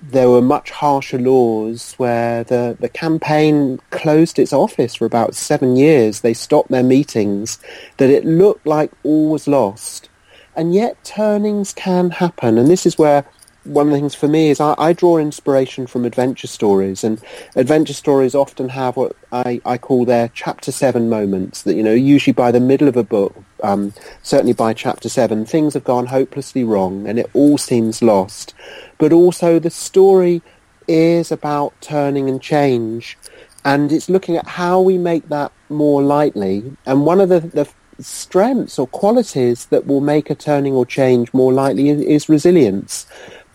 there 0.00 0.28
were 0.28 0.42
much 0.42 0.70
harsher 0.70 1.18
laws 1.18 1.94
where 1.96 2.44
the, 2.44 2.76
the 2.78 2.88
campaign 2.88 3.80
closed 3.90 4.38
its 4.38 4.52
office 4.52 4.94
for 4.94 5.06
about 5.06 5.34
seven 5.34 5.76
years. 5.76 6.20
They 6.20 6.34
stopped 6.34 6.70
their 6.70 6.82
meetings, 6.82 7.58
that 7.96 8.10
it 8.10 8.24
looked 8.24 8.66
like 8.66 8.90
all 9.02 9.30
was 9.30 9.48
lost. 9.48 10.08
And 10.54 10.74
yet 10.74 11.02
turnings 11.04 11.72
can 11.72 12.10
happen. 12.10 12.58
And 12.58 12.68
this 12.68 12.84
is 12.84 12.98
where 12.98 13.24
one 13.64 13.86
of 13.86 13.92
the 13.92 13.98
things 13.98 14.14
for 14.14 14.28
me 14.28 14.50
is 14.50 14.60
I, 14.60 14.74
I, 14.78 14.92
draw 14.92 15.18
inspiration 15.18 15.86
from 15.86 16.04
adventure 16.04 16.46
stories, 16.46 17.04
and 17.04 17.20
adventure 17.54 17.92
stories 17.92 18.34
often 18.34 18.68
have 18.70 18.96
what 18.96 19.14
I, 19.30 19.60
I 19.64 19.78
call 19.78 20.04
their 20.04 20.28
chapter 20.28 20.72
seven 20.72 21.08
moments. 21.08 21.62
That 21.62 21.74
you 21.74 21.82
know, 21.82 21.92
usually 21.92 22.32
by 22.32 22.50
the 22.50 22.60
middle 22.60 22.88
of 22.88 22.96
a 22.96 23.04
book, 23.04 23.34
um, 23.62 23.92
certainly 24.22 24.52
by 24.52 24.74
chapter 24.74 25.08
seven, 25.08 25.44
things 25.44 25.74
have 25.74 25.84
gone 25.84 26.06
hopelessly 26.06 26.64
wrong, 26.64 27.06
and 27.06 27.18
it 27.18 27.30
all 27.34 27.58
seems 27.58 28.02
lost. 28.02 28.54
But 28.98 29.12
also, 29.12 29.58
the 29.58 29.70
story 29.70 30.42
is 30.88 31.30
about 31.30 31.72
turning 31.80 32.28
and 32.28 32.42
change, 32.42 33.16
and 33.64 33.92
it's 33.92 34.08
looking 34.08 34.36
at 34.36 34.46
how 34.46 34.80
we 34.80 34.98
make 34.98 35.28
that 35.28 35.52
more 35.68 36.02
lightly. 36.02 36.76
And 36.84 37.06
one 37.06 37.20
of 37.20 37.28
the, 37.28 37.40
the 37.40 37.68
strengths 38.00 38.78
or 38.78 38.86
qualities 38.88 39.66
that 39.66 39.86
will 39.86 40.00
make 40.00 40.30
a 40.30 40.34
turning 40.34 40.74
or 40.74 40.86
change 40.86 41.32
more 41.32 41.52
likely 41.52 41.88
is, 41.88 42.00
is 42.00 42.28
resilience. 42.28 43.06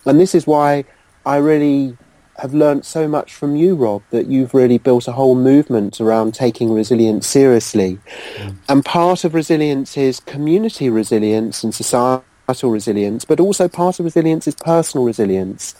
And 0.08 0.20
this 0.20 0.34
is 0.34 0.48
why 0.48 0.86
I 1.26 1.38
really 1.38 1.98
have 2.38 2.54
learnt 2.54 2.86
so 2.86 3.08
much 3.08 3.34
from 3.34 3.56
you, 3.56 3.76
Rob, 3.76 4.04
that 4.12 4.28
you've 4.28 4.54
really 4.54 4.78
built 4.78 5.08
a 5.08 5.12
whole 5.12 5.36
movement 5.36 6.00
around 6.00 6.34
taking 6.34 6.72
resilience 6.72 7.26
seriously. 7.26 8.00
Mm. 8.36 8.58
And 8.70 8.86
part 8.86 9.24
of 9.24 9.34
resilience 9.34 9.98
is 9.98 10.20
community 10.20 10.90
resilience 10.90 11.64
and 11.64 11.74
societal 11.74 12.24
resilience, 12.70 13.26
but 13.26 13.40
also 13.40 13.68
part 13.68 14.00
of 14.00 14.06
resilience 14.06 14.48
is 14.48 14.56
personal 14.56 15.06
resilience. 15.06 15.76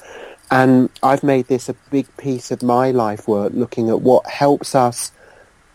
And 0.50 0.90
I've 1.04 1.24
made 1.24 1.48
this 1.48 1.70
a 1.70 1.76
big 1.92 2.08
piece 2.18 2.52
of 2.52 2.64
my 2.64 2.92
life 2.92 3.28
work, 3.28 3.52
looking 3.54 3.90
at 3.90 4.02
what 4.02 4.26
helps 4.28 4.74
us 4.74 5.12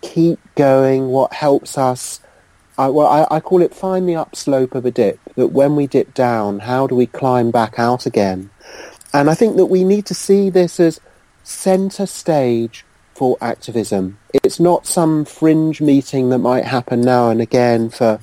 keep 0.01 0.41
going, 0.57 1.09
what 1.09 1.33
helps 1.33 1.79
us 1.79 2.21
I, 2.79 2.89
well, 2.89 3.07
I, 3.07 3.37
I, 3.37 3.41
call 3.41 3.63
it 3.63 3.75
find 3.75 4.09
the 4.09 4.17
upslope 4.17 4.75
of 4.75 4.87
a 4.87 4.91
dip. 4.91 5.19
That 5.37 5.49
when 5.49 5.77
we 5.77 5.87
dip 5.87 6.15
down, 6.15 6.61
how 6.61 6.87
do 6.87 6.95
we 6.95 7.07
climb 7.07 7.51
back 7.51 7.79
out 7.79 8.07
again? 8.07 8.51
And 9.13 9.29
I 9.29 9.35
think 9.35 9.57
that 9.57 9.67
we 9.67 9.85
need 9.85 10.07
to 10.07 10.15
see 10.15 10.49
this 10.49 10.81
as 10.81 11.01
centre 11.45 12.07
stage 12.07 12.85
for 13.15 13.37
activism. 13.41 14.19
It's 14.33 14.59
not 14.59 14.87
some 14.87 15.25
fringe 15.25 15.81
meeting 15.81 16.31
that 16.31 16.39
might 16.39 16.65
happen 16.65 17.03
now 17.03 17.29
and 17.29 17.41
again 17.41 17.91
for 17.91 18.21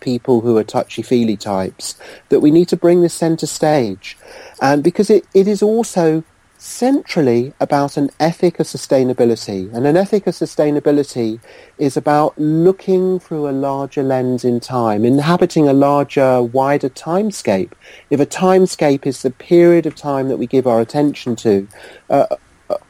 people 0.00 0.40
who 0.40 0.56
are 0.56 0.64
touchy-feely 0.64 1.36
types. 1.36 1.98
That 2.30 2.40
we 2.40 2.50
need 2.50 2.68
to 2.68 2.76
bring 2.76 3.02
this 3.02 3.14
centre 3.14 3.46
stage, 3.46 4.16
and 4.60 4.82
because 4.82 5.10
it, 5.10 5.26
it 5.34 5.46
is 5.46 5.62
also 5.62 6.24
centrally 6.58 7.52
about 7.60 7.96
an 7.96 8.10
ethic 8.18 8.58
of 8.60 8.66
sustainability. 8.66 9.72
And 9.74 9.86
an 9.86 9.96
ethic 9.96 10.26
of 10.26 10.34
sustainability 10.34 11.40
is 11.78 11.96
about 11.96 12.38
looking 12.38 13.18
through 13.20 13.48
a 13.48 13.52
larger 13.52 14.02
lens 14.02 14.44
in 14.44 14.60
time, 14.60 15.04
inhabiting 15.04 15.68
a 15.68 15.72
larger, 15.72 16.42
wider 16.42 16.88
timescape. 16.88 17.72
If 18.10 18.20
a 18.20 18.26
timescape 18.26 19.06
is 19.06 19.22
the 19.22 19.30
period 19.30 19.86
of 19.86 19.94
time 19.94 20.28
that 20.28 20.38
we 20.38 20.46
give 20.46 20.66
our 20.66 20.80
attention 20.80 21.36
to, 21.36 21.68
uh, 22.10 22.26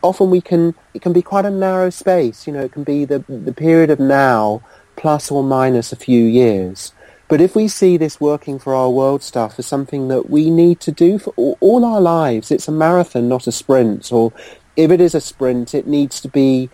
often 0.03 0.31
we 0.31 0.41
can, 0.41 0.75
it 0.95 1.03
can 1.03 1.13
be 1.13 1.23
quite 1.23 1.45
a 1.45 1.51
narrow 1.51 1.91
space. 1.91 2.47
You 2.47 2.53
know, 2.53 2.63
it 2.63 2.73
can 2.73 2.85
be 2.85 3.05
the, 3.05 3.25
the 3.29 3.53
period 3.53 3.91
of 3.91 4.01
now 4.01 4.63
plus 4.97 5.31
or 5.31 5.43
minus 5.43 5.93
a 5.93 5.97
few 5.97 6.25
years. 6.25 6.93
But 7.29 7.41
if 7.41 7.57
we 7.57 7.67
see 7.67 7.97
this 7.97 8.21
working 8.21 8.59
for 8.59 8.75
our 8.75 8.91
world 8.91 9.23
stuff 9.23 9.59
as 9.59 9.67
something 9.67 10.09
that 10.09 10.31
we 10.31 10.49
need 10.49 10.79
to 10.81 10.93
do 10.93 11.19
for 11.19 11.33
all 11.37 11.85
our 11.85 12.01
lives, 12.01 12.51
it's 12.51 12.69
a 12.69 12.73
marathon, 12.73 13.29
not 13.29 13.49
a 13.49 13.53
sprint. 13.53 14.13
Or 14.13 14.33
if 14.77 14.91
it 14.91 15.01
is 15.01 15.15
a 15.15 15.21
sprint, 15.21 15.75
it 15.75 15.87
needs 15.87 16.21
to 16.21 16.29
be 16.29 16.71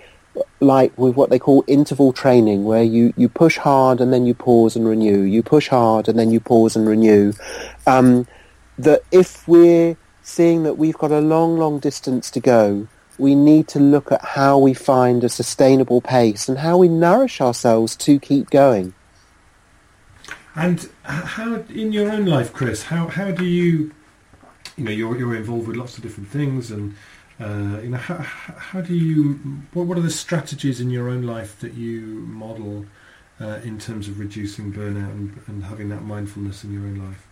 like 0.61 0.97
with 0.99 1.17
what 1.17 1.31
they 1.31 1.39
call 1.39 1.65
interval 1.67 2.13
training, 2.13 2.65
where 2.65 2.83
you, 2.83 3.15
you 3.17 3.29
push 3.29 3.57
hard 3.57 4.01
and 4.01 4.13
then 4.13 4.27
you 4.27 4.35
pause 4.35 4.77
and 4.77 4.87
renew. 4.87 5.23
You 5.23 5.43
push 5.43 5.69
hard 5.69 6.09
and 6.09 6.19
then 6.19 6.31
you 6.31 6.41
pause 6.41 6.77
and 6.77 6.87
renew. 6.87 7.33
Um, 7.87 8.27
that 8.79 9.03
if 9.11 9.47
we're 9.49 9.97
seeing 10.23 10.65
that 10.65 10.75
we've 10.75 10.99
got 10.99 11.13
a 11.13 11.21
long, 11.21 11.57
long 11.57 11.79
distance 11.79 12.31
to 12.31 12.41
go, 12.41 12.89
we 13.19 13.35
need 13.35 13.69
to 13.69 13.79
look 13.79 14.13
at 14.13 14.25
how 14.25 14.59
we 14.59 14.75
find 14.75 15.25
a 15.25 15.29
sustainable 15.29 16.01
pace 16.01 16.49
and 16.49 16.59
how 16.59 16.77
we 16.77 16.89
nourish 16.89 17.41
ourselves 17.41 17.97
to 17.97 18.19
keep 18.19 18.51
going. 18.51 18.95
And 20.55 20.89
how, 21.05 21.65
in 21.71 21.93
your 21.93 22.11
own 22.11 22.27
life, 22.27 22.53
Chris, 22.53 22.85
how, 22.85 23.09
how 23.09 23.31
do 23.31 23.45
you, 23.45 23.93
you 24.77 24.85
know, 24.85 24.91
you're, 24.91 25.19
you're 25.19 25.35
involved 25.35 25.67
with 25.67 25.77
lots 25.77 25.97
of 25.97 26.03
different 26.03 26.29
things 26.29 26.71
and, 26.71 26.95
uh, 27.41 27.81
you 27.83 27.89
know, 27.89 27.97
how, 27.97 28.19
how 28.19 28.81
do 28.83 28.95
you, 28.95 29.35
what, 29.73 29.87
what 29.87 29.97
are 29.97 30.03
the 30.03 30.11
strategies 30.11 30.81
in 30.81 30.91
your 30.91 31.09
own 31.09 31.23
life 31.23 31.59
that 31.61 31.75
you 31.75 32.03
model 32.27 32.85
uh, 33.41 33.61
in 33.65 33.79
terms 33.79 34.09
of 34.09 34.21
reducing 34.21 34.73
burnout 34.73 35.11
and, 35.11 35.41
and 35.47 35.65
having 35.65 35.89
that 35.89 36.03
mindfulness 36.03 36.65
in 36.65 36.73
your 36.73 36.83
own 36.83 36.97
life? 36.97 37.27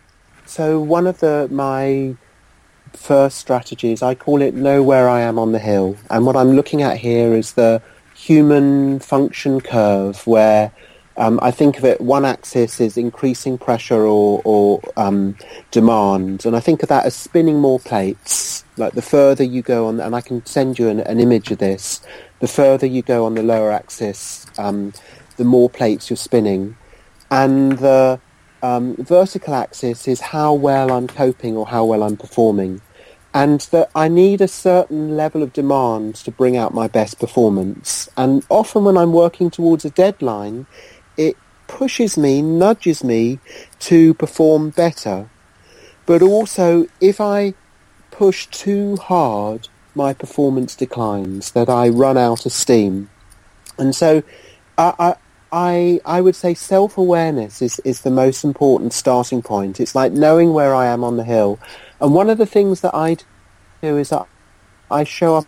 So 0.47 0.79
one 0.79 1.05
of 1.05 1.19
the, 1.19 1.47
my 1.51 2.15
first 2.93 3.37
strategies, 3.37 4.01
I 4.01 4.15
call 4.15 4.41
it 4.41 4.55
know 4.55 4.81
where 4.81 5.07
I 5.07 5.21
am 5.21 5.37
on 5.37 5.51
the 5.51 5.59
hill. 5.59 5.95
And 6.09 6.25
what 6.25 6.35
I'm 6.35 6.53
looking 6.53 6.81
at 6.81 6.97
here 6.97 7.33
is 7.33 7.53
the 7.53 7.81
human 8.15 8.99
function 8.99 9.61
curve 9.61 10.25
where 10.27 10.71
um, 11.17 11.39
I 11.41 11.51
think 11.51 11.77
of 11.77 11.85
it, 11.85 11.99
one 12.01 12.25
axis 12.25 12.79
is 12.79 12.97
increasing 12.97 13.57
pressure 13.57 14.01
or, 14.01 14.41
or 14.45 14.81
um, 14.97 15.37
demand, 15.71 16.45
and 16.45 16.55
I 16.55 16.59
think 16.59 16.83
of 16.83 16.89
that 16.89 17.05
as 17.05 17.15
spinning 17.15 17.59
more 17.59 17.79
plates. 17.79 18.63
Like 18.77 18.93
the 18.93 19.01
further 19.01 19.43
you 19.43 19.61
go 19.61 19.87
on, 19.87 19.99
and 19.99 20.15
I 20.15 20.21
can 20.21 20.45
send 20.45 20.79
you 20.79 20.87
an, 20.87 21.01
an 21.01 21.19
image 21.19 21.51
of 21.51 21.57
this, 21.57 22.01
the 22.39 22.47
further 22.47 22.87
you 22.87 23.01
go 23.01 23.25
on 23.25 23.35
the 23.35 23.43
lower 23.43 23.71
axis, 23.71 24.45
um, 24.57 24.93
the 25.37 25.43
more 25.43 25.69
plates 25.69 26.09
you're 26.09 26.17
spinning. 26.17 26.75
And 27.29 27.77
the 27.77 28.19
um, 28.63 28.95
vertical 28.97 29.53
axis 29.53 30.07
is 30.07 30.19
how 30.19 30.53
well 30.53 30.91
I'm 30.91 31.07
coping 31.07 31.55
or 31.55 31.67
how 31.67 31.85
well 31.85 32.03
I'm 32.03 32.17
performing. 32.17 32.81
And 33.33 33.61
that 33.71 33.89
I 33.95 34.09
need 34.09 34.41
a 34.41 34.47
certain 34.47 35.15
level 35.15 35.41
of 35.41 35.53
demand 35.53 36.15
to 36.15 36.31
bring 36.31 36.57
out 36.57 36.73
my 36.73 36.89
best 36.89 37.17
performance. 37.17 38.09
And 38.17 38.45
often 38.49 38.83
when 38.83 38.97
I'm 38.97 39.13
working 39.13 39.49
towards 39.49 39.85
a 39.85 39.89
deadline, 39.89 40.65
it 41.17 41.35
pushes 41.67 42.17
me, 42.17 42.41
nudges 42.41 43.03
me 43.03 43.39
to 43.79 44.13
perform 44.15 44.69
better. 44.69 45.29
But 46.05 46.21
also, 46.21 46.87
if 46.99 47.21
I 47.21 47.53
push 48.11 48.47
too 48.47 48.97
hard, 48.97 49.69
my 49.95 50.13
performance 50.13 50.75
declines, 50.75 51.51
that 51.51 51.69
I 51.69 51.89
run 51.89 52.17
out 52.17 52.45
of 52.45 52.51
steam. 52.51 53.09
And 53.77 53.95
so 53.95 54.23
I, 54.77 55.15
I, 55.51 56.01
I 56.05 56.21
would 56.21 56.35
say 56.35 56.53
self-awareness 56.53 57.61
is, 57.61 57.79
is 57.79 58.01
the 58.01 58.11
most 58.11 58.43
important 58.43 58.93
starting 58.93 59.41
point. 59.41 59.79
It's 59.79 59.95
like 59.95 60.11
knowing 60.11 60.53
where 60.53 60.75
I 60.75 60.87
am 60.87 61.03
on 61.03 61.17
the 61.17 61.23
hill. 61.23 61.59
And 61.99 62.13
one 62.13 62.29
of 62.29 62.37
the 62.37 62.45
things 62.45 62.81
that 62.81 62.95
I 62.95 63.17
do 63.81 63.97
is 63.97 64.09
that 64.09 64.27
I 64.89 65.03
show 65.03 65.37
up 65.37 65.45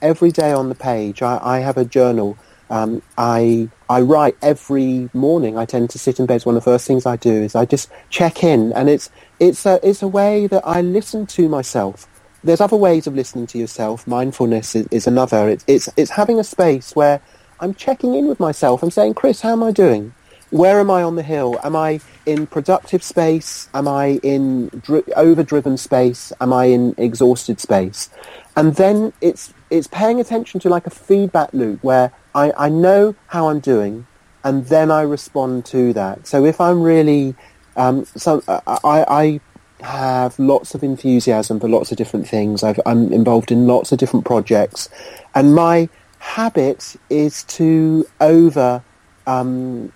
every 0.00 0.30
day 0.30 0.52
on 0.52 0.68
the 0.68 0.74
page. 0.74 1.22
I, 1.22 1.38
I 1.42 1.58
have 1.60 1.76
a 1.76 1.84
journal 1.84 2.36
um, 2.72 3.02
I 3.18 3.68
I 3.92 4.02
write 4.02 4.36
every 4.42 5.10
morning. 5.14 5.58
I 5.58 5.66
tend 5.66 5.90
to 5.92 6.00
sit 6.00 6.20
in 6.20 6.26
bed. 6.26 6.36
It's 6.36 6.46
One 6.46 6.56
of 6.56 6.64
the 6.64 6.70
first 6.72 6.88
things 6.88 7.06
I 7.06 7.16
do 7.16 7.32
is 7.32 7.54
I 7.56 7.66
just 7.66 7.90
check 8.10 8.44
in, 8.44 8.72
and 8.74 8.90
it's 8.90 9.10
it's 9.40 9.66
a 9.66 9.80
it's 9.88 10.02
a 10.02 10.08
way 10.08 10.48
that 10.48 10.64
I 10.66 10.82
listen 10.82 11.26
to 11.28 11.48
myself. 11.48 12.08
There's 12.44 12.62
other 12.62 12.78
ways 12.78 13.06
of 13.08 13.14
listening 13.16 13.48
to 13.48 13.58
yourself. 13.58 14.06
Mindfulness 14.08 14.76
is, 14.76 14.88
is 14.90 15.08
another. 15.08 15.50
It's 15.50 15.64
it's 15.68 15.90
it's 15.98 16.12
having 16.12 16.40
a 16.40 16.44
space 16.44 16.96
where 16.96 17.22
I'm 17.60 17.74
checking 17.74 18.14
in 18.16 18.28
with 18.28 18.40
myself. 18.40 18.82
I'm 18.82 18.92
saying, 18.92 19.14
Chris, 19.14 19.42
how 19.42 19.52
am 19.52 19.64
I 19.64 19.72
doing? 19.72 20.16
Where 20.50 20.80
am 20.80 20.90
I 20.90 21.02
on 21.04 21.16
the 21.16 21.24
hill? 21.24 21.60
Am 21.64 21.76
I 21.76 22.02
in 22.26 22.48
productive 22.48 23.04
space? 23.04 23.68
Am 23.74 23.88
I 23.88 24.20
in 24.24 24.70
dri- 24.82 25.04
overdriven 25.16 25.78
space? 25.78 26.32
Am 26.40 26.52
I 26.54 26.66
in 26.66 26.94
exhausted 26.98 27.60
space? 27.60 28.10
And 28.56 28.76
then 28.76 29.14
it's 29.22 29.54
it's 29.70 29.88
paying 29.88 30.20
attention 30.20 30.60
to 30.62 30.70
like 30.70 30.88
a 30.88 30.90
feedback 30.90 31.50
loop 31.54 31.84
where 31.84 32.12
I, 32.34 32.52
I 32.56 32.68
know 32.68 33.14
how 33.28 33.48
I'm 33.48 33.60
doing, 33.60 34.06
and 34.44 34.66
then 34.66 34.90
I 34.90 35.02
respond 35.02 35.64
to 35.66 35.92
that. 35.92 36.26
So 36.26 36.44
if 36.44 36.60
I'm 36.60 36.82
really, 36.82 37.34
um, 37.76 38.04
so 38.04 38.42
uh, 38.48 38.60
I, 38.66 39.04
I 39.08 39.40
have 39.84 40.38
lots 40.38 40.74
of 40.74 40.82
enthusiasm 40.82 41.60
for 41.60 41.68
lots 41.68 41.90
of 41.90 41.98
different 41.98 42.28
things. 42.28 42.62
i 42.62 42.74
am 42.86 43.12
involved 43.12 43.50
in 43.50 43.66
lots 43.66 43.92
of 43.92 43.98
different 43.98 44.24
projects, 44.24 44.88
and 45.34 45.54
my 45.54 45.88
habit 46.18 46.96
is 47.10 47.42
to 47.44 48.06
over 48.20 48.82
um, 49.26 49.92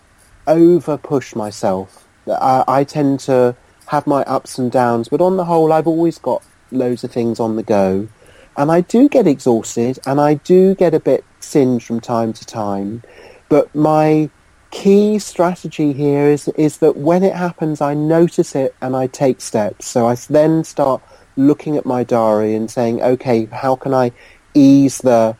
over 0.46 0.98
push 0.98 1.34
myself. 1.34 2.06
I, 2.28 2.64
I 2.66 2.84
tend 2.84 3.20
to 3.20 3.56
have 3.86 4.06
my 4.06 4.22
ups 4.22 4.58
and 4.58 4.70
downs, 4.70 5.08
but 5.08 5.20
on 5.20 5.36
the 5.36 5.44
whole, 5.44 5.72
I've 5.72 5.86
always 5.86 6.18
got 6.18 6.42
loads 6.70 7.04
of 7.04 7.12
things 7.12 7.40
on 7.40 7.56
the 7.56 7.62
go. 7.62 8.08
And 8.56 8.70
I 8.72 8.80
do 8.80 9.08
get 9.08 9.26
exhausted 9.26 9.98
and 10.06 10.20
I 10.20 10.34
do 10.34 10.74
get 10.74 10.94
a 10.94 11.00
bit 11.00 11.24
singed 11.40 11.86
from 11.86 12.00
time 12.00 12.32
to 12.32 12.44
time. 12.44 13.02
But 13.48 13.74
my 13.74 14.30
key 14.70 15.18
strategy 15.18 15.92
here 15.92 16.26
is, 16.26 16.48
is 16.48 16.78
that 16.78 16.96
when 16.96 17.22
it 17.22 17.34
happens, 17.34 17.80
I 17.80 17.94
notice 17.94 18.54
it 18.54 18.74
and 18.80 18.96
I 18.96 19.06
take 19.06 19.40
steps. 19.40 19.86
So 19.86 20.06
I 20.06 20.14
then 20.28 20.64
start 20.64 21.02
looking 21.36 21.76
at 21.76 21.84
my 21.84 22.02
diary 22.02 22.54
and 22.54 22.70
saying, 22.70 23.02
okay, 23.02 23.44
how 23.46 23.76
can 23.76 23.92
I 23.92 24.12
ease 24.54 24.98
the, 24.98 25.36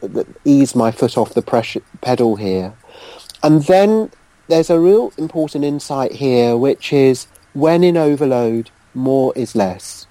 the 0.00 0.26
ease 0.44 0.74
my 0.74 0.90
foot 0.90 1.16
off 1.16 1.34
the 1.34 1.42
pressure 1.42 1.82
pedal 2.02 2.36
here? 2.36 2.74
And 3.42 3.64
then 3.64 4.10
there's 4.48 4.70
a 4.70 4.78
real 4.78 5.12
important 5.16 5.64
insight 5.64 6.12
here, 6.12 6.56
which 6.56 6.92
is 6.92 7.26
when 7.54 7.82
in 7.82 7.96
overload, 7.96 8.70
more 8.94 9.32
is 9.34 9.54
less. 9.54 10.06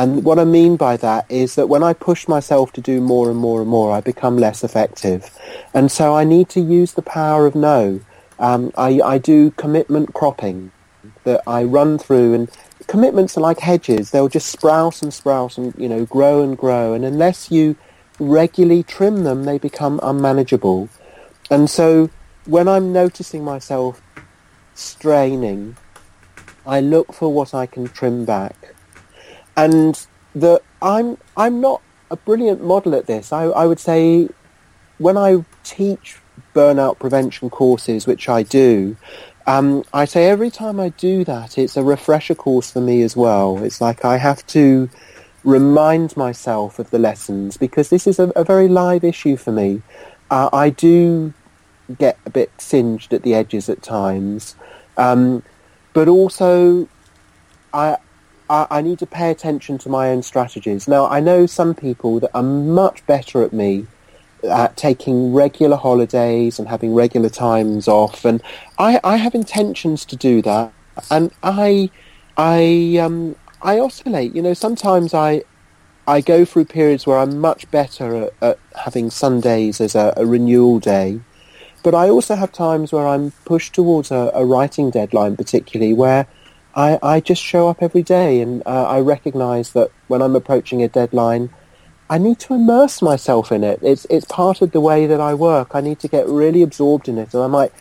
And 0.00 0.24
what 0.24 0.38
I 0.38 0.44
mean 0.44 0.78
by 0.78 0.96
that 0.96 1.30
is 1.30 1.56
that 1.56 1.68
when 1.68 1.82
I 1.82 1.92
push 1.92 2.26
myself 2.26 2.72
to 2.72 2.80
do 2.80 3.02
more 3.02 3.28
and 3.30 3.38
more 3.38 3.60
and 3.60 3.68
more, 3.68 3.92
I 3.92 4.00
become 4.00 4.38
less 4.38 4.64
effective. 4.64 5.28
And 5.74 5.92
so 5.92 6.16
I 6.16 6.24
need 6.24 6.48
to 6.50 6.60
use 6.60 6.94
the 6.94 7.02
power 7.02 7.44
of 7.44 7.54
no. 7.54 8.00
Um, 8.38 8.72
I, 8.78 9.02
I 9.02 9.18
do 9.18 9.50
commitment 9.50 10.14
cropping 10.14 10.72
that 11.24 11.42
I 11.46 11.64
run 11.64 11.98
through 11.98 12.32
and 12.32 12.50
commitments 12.86 13.36
are 13.36 13.42
like 13.42 13.60
hedges. 13.60 14.10
They'll 14.10 14.30
just 14.30 14.48
sprout 14.48 15.02
and 15.02 15.12
sprout 15.12 15.58
and, 15.58 15.74
you 15.76 15.86
know, 15.86 16.06
grow 16.06 16.42
and 16.42 16.56
grow. 16.56 16.94
And 16.94 17.04
unless 17.04 17.50
you 17.50 17.76
regularly 18.18 18.82
trim 18.82 19.24
them, 19.24 19.44
they 19.44 19.58
become 19.58 20.00
unmanageable. 20.02 20.88
And 21.50 21.68
so 21.68 22.08
when 22.46 22.68
I'm 22.68 22.90
noticing 22.90 23.44
myself 23.44 24.00
straining, 24.74 25.76
I 26.64 26.80
look 26.80 27.12
for 27.12 27.30
what 27.30 27.52
I 27.52 27.66
can 27.66 27.86
trim 27.88 28.24
back. 28.24 28.56
And 29.56 30.06
the, 30.34 30.62
I'm, 30.80 31.18
I'm 31.36 31.60
not 31.60 31.82
a 32.10 32.16
brilliant 32.16 32.62
model 32.62 32.94
at 32.94 33.06
this. 33.06 33.32
I, 33.32 33.44
I 33.44 33.66
would 33.66 33.80
say 33.80 34.28
when 34.98 35.16
I 35.16 35.44
teach 35.64 36.18
burnout 36.54 36.98
prevention 36.98 37.50
courses, 37.50 38.06
which 38.06 38.28
I 38.28 38.42
do, 38.42 38.96
um, 39.46 39.84
I 39.92 40.04
say 40.04 40.28
every 40.28 40.50
time 40.50 40.78
I 40.78 40.90
do 40.90 41.24
that, 41.24 41.58
it's 41.58 41.76
a 41.76 41.82
refresher 41.82 42.34
course 42.34 42.70
for 42.70 42.80
me 42.80 43.02
as 43.02 43.16
well. 43.16 43.62
It's 43.62 43.80
like 43.80 44.04
I 44.04 44.18
have 44.18 44.46
to 44.48 44.90
remind 45.42 46.16
myself 46.16 46.78
of 46.78 46.90
the 46.90 46.98
lessons 46.98 47.56
because 47.56 47.88
this 47.88 48.06
is 48.06 48.18
a, 48.18 48.24
a 48.36 48.44
very 48.44 48.68
live 48.68 49.04
issue 49.04 49.36
for 49.36 49.52
me. 49.52 49.82
Uh, 50.30 50.50
I 50.52 50.70
do 50.70 51.32
get 51.98 52.18
a 52.26 52.30
bit 52.30 52.52
singed 52.58 53.12
at 53.12 53.22
the 53.22 53.34
edges 53.34 53.68
at 53.68 53.82
times, 53.82 54.54
um, 54.96 55.42
but 55.92 56.06
also 56.06 56.88
I, 57.72 57.96
I 58.50 58.66
I 58.70 58.82
need 58.82 58.98
to 58.98 59.06
pay 59.06 59.30
attention 59.30 59.78
to 59.78 59.88
my 59.88 60.10
own 60.10 60.22
strategies. 60.22 60.86
Now 60.86 61.06
I 61.06 61.20
know 61.20 61.46
some 61.46 61.74
people 61.74 62.20
that 62.20 62.30
are 62.34 62.42
much 62.42 63.06
better 63.06 63.42
at 63.42 63.52
me 63.52 63.86
at 64.44 64.76
taking 64.76 65.32
regular 65.32 65.76
holidays 65.76 66.58
and 66.58 66.68
having 66.68 66.94
regular 66.94 67.28
times 67.28 67.88
off, 67.88 68.24
and 68.24 68.42
I, 68.78 69.00
I 69.04 69.16
have 69.16 69.34
intentions 69.34 70.04
to 70.06 70.16
do 70.16 70.42
that, 70.42 70.72
and 71.10 71.30
I 71.42 71.90
I 72.36 72.98
um, 73.00 73.36
I 73.62 73.78
oscillate. 73.78 74.34
You 74.34 74.42
know, 74.42 74.54
sometimes 74.54 75.14
I 75.14 75.42
I 76.06 76.20
go 76.20 76.44
through 76.44 76.64
periods 76.64 77.06
where 77.06 77.18
I'm 77.18 77.38
much 77.38 77.70
better 77.70 78.24
at, 78.24 78.32
at 78.42 78.58
having 78.74 79.10
Sundays 79.10 79.80
as 79.80 79.94
a, 79.94 80.12
a, 80.16 80.26
renewal 80.26 80.80
day, 80.80 81.20
but 81.84 81.94
I 81.94 82.08
also 82.08 82.34
have 82.34 82.50
times 82.50 82.92
where 82.92 83.06
I'm 83.06 83.30
pushed 83.44 83.74
towards 83.74 84.10
a, 84.10 84.30
a 84.34 84.44
writing 84.44 84.90
deadline, 84.90 85.36
particularly 85.36 85.92
where 85.92 86.26
I, 86.74 86.98
I, 87.02 87.20
just 87.20 87.42
show 87.42 87.68
up 87.68 87.82
every 87.82 88.02
day, 88.02 88.40
and 88.40 88.62
uh, 88.64 88.84
I 88.88 89.00
recognise 89.00 89.72
that 89.72 89.90
when 90.08 90.22
I'm 90.22 90.36
approaching 90.36 90.82
a 90.82 90.88
deadline, 90.88 91.50
I 92.08 92.18
need 92.18 92.38
to 92.40 92.54
immerse 92.54 93.02
myself 93.02 93.50
in 93.52 93.64
it. 93.64 93.80
It's 93.82 94.06
it's 94.10 94.26
part 94.26 94.62
of 94.62 94.72
the 94.72 94.80
way 94.80 95.06
that 95.06 95.20
I 95.20 95.34
work. 95.34 95.74
I 95.74 95.80
need 95.80 95.98
to 96.00 96.08
get 96.08 96.26
really 96.26 96.62
absorbed 96.62 97.08
in 97.08 97.18
it, 97.18 97.34
and 97.34 97.42
I 97.42 97.46
might 97.46 97.72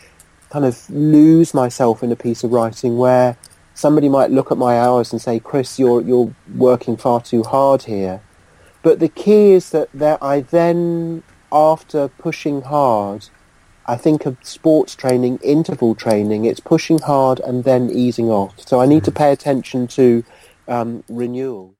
kind 0.50 0.65
of 0.65 0.89
lose 0.89 1.53
myself 1.53 2.04
in 2.04 2.12
a 2.12 2.15
piece 2.15 2.43
of 2.43 2.52
writing 2.52 2.97
where 2.97 3.38
somebody 3.80 4.10
might 4.10 4.32
look 4.32 4.52
at 4.52 4.58
my 4.58 4.78
hours 4.78 5.12
and 5.12 5.21
say, 5.21 5.39
Chris, 5.39 5.80
you're, 5.80 6.02
you're 6.02 6.34
working 6.56 6.97
far 6.97 7.21
too 7.21 7.43
hard 7.43 7.84
here. 7.84 8.21
But 8.82 8.99
the 8.99 9.08
key 9.08 9.52
is 9.52 9.69
that 9.69 9.89
there, 9.93 10.21
I 10.23 10.41
then, 10.41 11.23
after 11.52 12.08
pushing 12.08 12.62
hard, 12.63 13.30
I 13.89 13.97
think 13.97 14.28
of 14.28 14.38
sports 14.43 14.93
training, 14.93 15.39
interval 15.41 15.95
training, 15.95 16.45
it's 16.45 16.60
pushing 16.60 16.99
hard 16.99 17.39
and 17.39 17.63
then 17.63 17.89
easing 17.89 18.30
off. 18.30 18.54
So 18.60 18.80
I 18.80 18.86
need 18.86 19.04
to 19.06 19.12
pay 19.12 19.32
attention 19.32 19.88
to 19.88 20.23
um, 20.67 21.04
renewal. 21.10 21.73